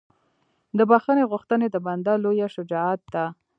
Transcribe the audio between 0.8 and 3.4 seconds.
بښنې غوښتنه د بنده لویه شجاعت ده.